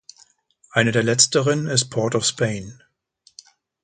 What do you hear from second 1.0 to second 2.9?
letzteren ist Port of Spain.